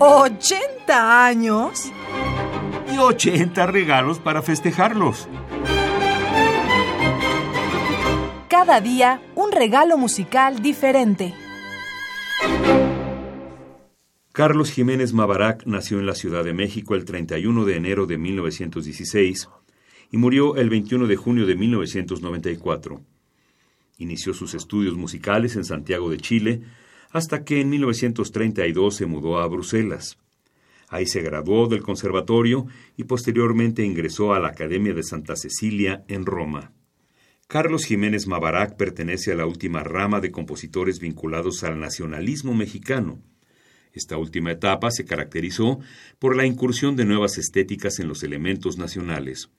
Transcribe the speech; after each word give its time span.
¿80 0.00 1.26
años? 1.26 1.92
Y 2.90 2.96
80 2.96 3.66
regalos 3.66 4.18
para 4.18 4.40
festejarlos. 4.40 5.28
Cada 8.48 8.80
día 8.80 9.20
un 9.34 9.52
regalo 9.52 9.98
musical 9.98 10.62
diferente. 10.62 11.34
Carlos 14.32 14.70
Jiménez 14.70 15.12
Mabarak 15.12 15.66
nació 15.66 15.98
en 15.98 16.06
la 16.06 16.14
Ciudad 16.14 16.44
de 16.44 16.54
México 16.54 16.94
el 16.94 17.04
31 17.04 17.66
de 17.66 17.76
enero 17.76 18.06
de 18.06 18.16
1916 18.16 19.50
y 20.12 20.16
murió 20.16 20.56
el 20.56 20.70
21 20.70 21.08
de 21.08 21.16
junio 21.16 21.44
de 21.44 21.56
1994. 21.56 23.02
Inició 23.98 24.32
sus 24.32 24.54
estudios 24.54 24.96
musicales 24.96 25.56
en 25.56 25.66
Santiago 25.66 26.08
de 26.08 26.16
Chile 26.16 26.62
hasta 27.10 27.44
que 27.44 27.60
en 27.60 27.70
1932 27.70 28.96
se 28.96 29.06
mudó 29.06 29.38
a 29.38 29.46
Bruselas. 29.46 30.18
Ahí 30.88 31.06
se 31.06 31.20
graduó 31.20 31.68
del 31.68 31.82
conservatorio 31.82 32.66
y 32.96 33.04
posteriormente 33.04 33.84
ingresó 33.84 34.34
a 34.34 34.40
la 34.40 34.48
Academia 34.48 34.92
de 34.92 35.02
Santa 35.02 35.36
Cecilia 35.36 36.04
en 36.08 36.26
Roma. 36.26 36.72
Carlos 37.46 37.84
Jiménez 37.84 38.26
Mabarak 38.26 38.76
pertenece 38.76 39.32
a 39.32 39.36
la 39.36 39.46
última 39.46 39.82
rama 39.82 40.20
de 40.20 40.30
compositores 40.30 41.00
vinculados 41.00 41.64
al 41.64 41.80
nacionalismo 41.80 42.54
mexicano. 42.54 43.20
Esta 43.92 44.16
última 44.16 44.52
etapa 44.52 44.90
se 44.90 45.04
caracterizó 45.04 45.80
por 46.18 46.36
la 46.36 46.46
incursión 46.46 46.94
de 46.96 47.04
nuevas 47.04 47.38
estéticas 47.38 47.98
en 47.98 48.08
los 48.08 48.22
elementos 48.22 48.78
nacionales 48.78 49.50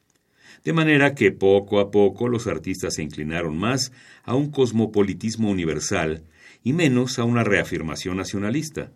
de 0.63 0.73
manera 0.73 1.15
que 1.15 1.31
poco 1.31 1.79
a 1.79 1.91
poco 1.91 2.27
los 2.27 2.47
artistas 2.47 2.95
se 2.95 3.03
inclinaron 3.03 3.57
más 3.57 3.91
a 4.23 4.35
un 4.35 4.51
cosmopolitismo 4.51 5.49
universal 5.49 6.23
y 6.63 6.73
menos 6.73 7.19
a 7.19 7.23
una 7.23 7.43
reafirmación 7.43 8.17
nacionalista. 8.17 8.91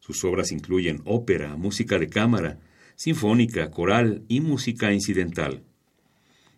Sus 0.00 0.24
obras 0.24 0.52
incluyen 0.52 1.00
ópera, 1.04 1.56
música 1.56 1.98
de 1.98 2.08
cámara, 2.08 2.58
sinfónica, 2.96 3.70
coral 3.70 4.22
y 4.28 4.40
música 4.40 4.92
incidental. 4.92 5.64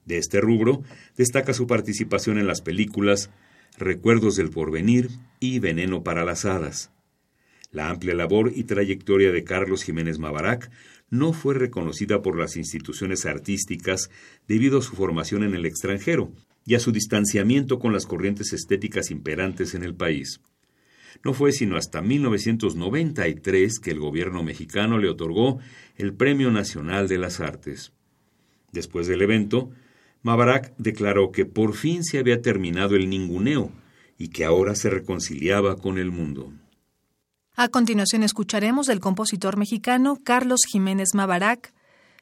De 0.04 0.18
este 0.18 0.40
rubro 0.40 0.82
destaca 1.16 1.52
su 1.52 1.66
participación 1.66 2.38
en 2.38 2.46
las 2.46 2.60
películas 2.60 3.30
Recuerdos 3.78 4.36
del 4.36 4.50
Porvenir 4.50 5.10
y 5.40 5.58
Veneno 5.58 6.02
para 6.02 6.24
las 6.24 6.44
Hadas. 6.44 6.90
La 7.72 7.90
amplia 7.90 8.14
labor 8.14 8.52
y 8.54 8.64
trayectoria 8.64 9.32
de 9.32 9.44
Carlos 9.44 9.82
Jiménez 9.82 10.18
Mabarak 10.18 10.70
no 11.10 11.32
fue 11.32 11.54
reconocida 11.54 12.22
por 12.22 12.38
las 12.38 12.56
instituciones 12.56 13.26
artísticas 13.26 14.10
debido 14.48 14.78
a 14.78 14.82
su 14.82 14.96
formación 14.96 15.42
en 15.42 15.54
el 15.54 15.66
extranjero 15.66 16.32
y 16.66 16.74
a 16.74 16.80
su 16.80 16.92
distanciamiento 16.92 17.78
con 17.78 17.92
las 17.92 18.06
corrientes 18.06 18.52
estéticas 18.52 19.10
imperantes 19.10 19.74
en 19.74 19.84
el 19.84 19.94
país. 19.94 20.40
No 21.24 21.32
fue 21.32 21.52
sino 21.52 21.76
hasta 21.76 22.02
1993 22.02 23.78
que 23.78 23.92
el 23.92 24.00
gobierno 24.00 24.42
mexicano 24.42 24.98
le 24.98 25.08
otorgó 25.08 25.60
el 25.96 26.12
Premio 26.12 26.50
Nacional 26.50 27.08
de 27.08 27.18
las 27.18 27.40
Artes. 27.40 27.92
Después 28.72 29.06
del 29.06 29.22
evento, 29.22 29.70
Mabarak 30.22 30.74
declaró 30.76 31.30
que 31.30 31.46
por 31.46 31.74
fin 31.74 32.04
se 32.04 32.18
había 32.18 32.42
terminado 32.42 32.96
el 32.96 33.08
ninguneo 33.08 33.70
y 34.18 34.28
que 34.28 34.44
ahora 34.44 34.74
se 34.74 34.90
reconciliaba 34.90 35.76
con 35.76 35.98
el 35.98 36.10
mundo. 36.10 36.52
A 37.54 37.68
continuación 37.68 38.22
escucharemos 38.22 38.86
del 38.86 39.00
compositor 39.00 39.56
mexicano 39.56 40.18
Carlos 40.22 40.60
Jiménez 40.68 41.14
Mabarak, 41.14 41.72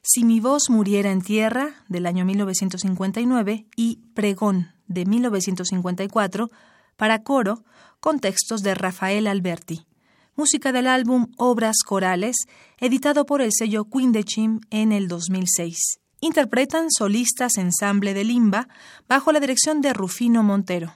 Si 0.07 0.23
mi 0.23 0.39
voz 0.39 0.69
muriera 0.69 1.11
en 1.11 1.23
tierra, 1.23 1.83
del 1.87 2.05
año 2.05 2.25
1959, 2.25 3.65
y 3.75 4.01
Pregón, 4.13 4.71
de 4.85 5.03
1954, 5.03 6.51
para 6.95 7.23
coro, 7.23 7.63
con 7.99 8.19
textos 8.19 8.61
de 8.61 8.75
Rafael 8.75 9.25
Alberti. 9.25 9.87
Música 10.35 10.71
del 10.71 10.85
álbum 10.85 11.31
Obras 11.37 11.77
Corales, 11.83 12.35
editado 12.77 13.25
por 13.25 13.41
el 13.41 13.49
sello 13.51 13.85
Quindechim 13.85 14.61
en 14.69 14.91
el 14.91 15.07
2006. 15.07 15.97
Interpretan 16.21 16.91
solistas 16.91 17.57
ensamble 17.57 18.13
de 18.13 18.25
Limba 18.25 18.67
bajo 19.09 19.31
la 19.31 19.39
dirección 19.39 19.81
de 19.81 19.91
Rufino 19.93 20.43
Montero. 20.43 20.93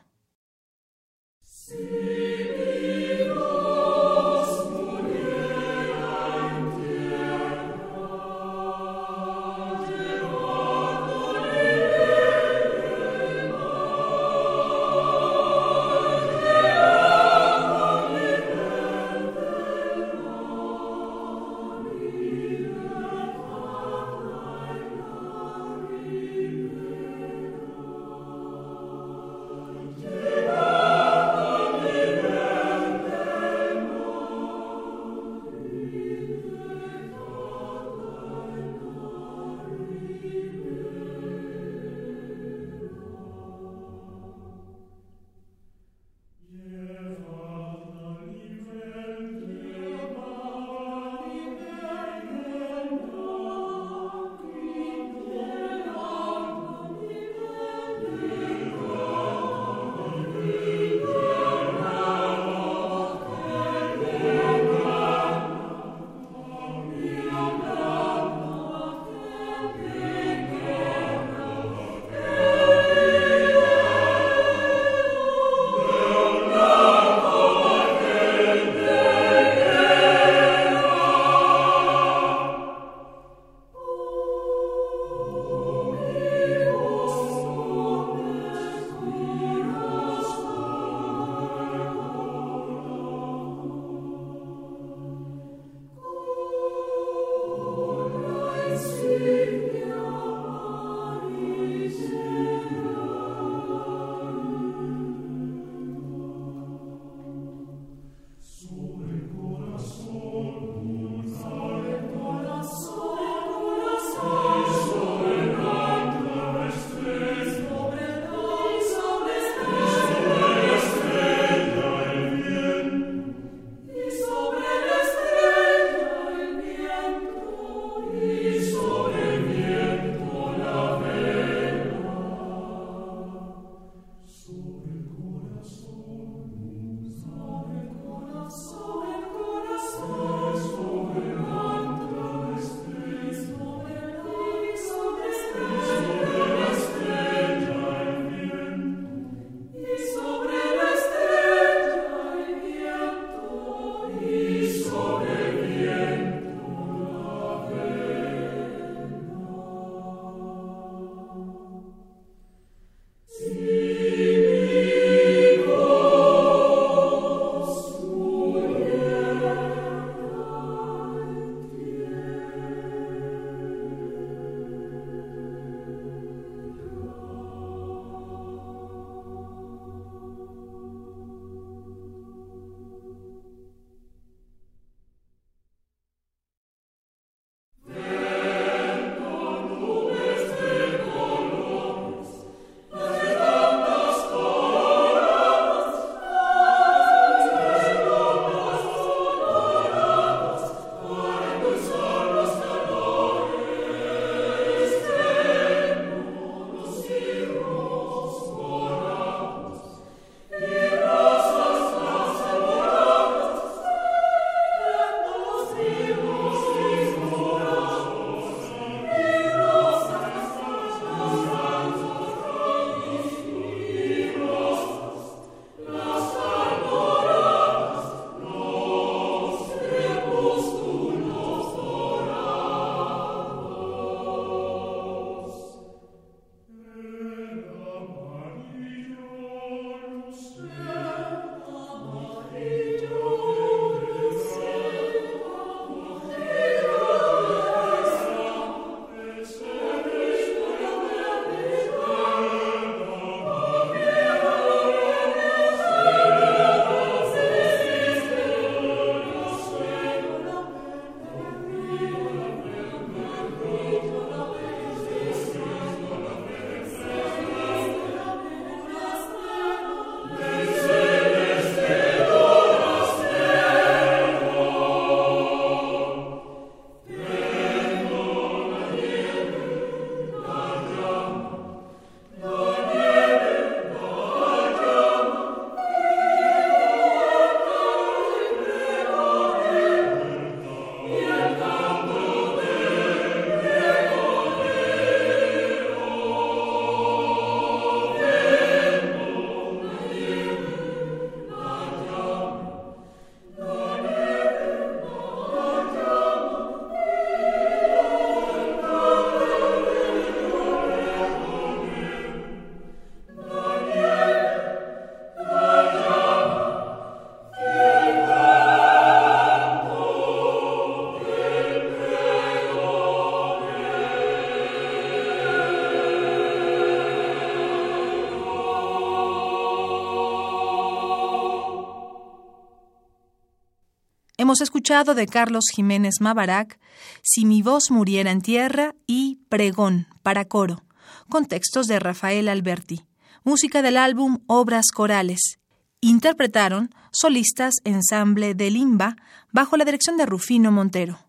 Hemos 334.50 334.62
escuchado 334.62 335.14
de 335.14 335.28
Carlos 335.28 335.66
Jiménez 335.72 336.22
Mabarac 336.22 336.80
Si 337.22 337.46
mi 337.46 337.62
voz 337.62 337.92
muriera 337.92 338.32
en 338.32 338.42
tierra 338.42 338.96
y 339.06 339.42
Pregón 339.48 340.08
para 340.24 340.46
coro, 340.46 340.82
con 341.30 341.46
textos 341.46 341.86
de 341.86 342.00
Rafael 342.00 342.50
Alberti, 342.50 343.06
música 343.44 343.84
del 343.84 343.96
álbum 343.96 344.40
Obras 344.48 344.88
Corales. 344.92 345.60
Interpretaron 346.02 346.90
solistas 347.12 347.76
ensamble 347.84 348.56
de 348.56 348.72
Limba 348.72 349.18
bajo 349.52 349.78
la 349.78 349.86
dirección 349.86 350.18
de 350.18 350.26
Rufino 350.26 350.72
Montero. 350.72 351.20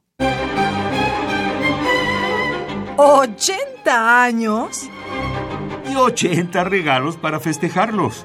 ¿80 2.97 3.87
años? 3.87 4.89
Y 5.93 5.95
80 5.95 6.65
regalos 6.65 7.19
para 7.19 7.39
festejarlos. 7.39 8.25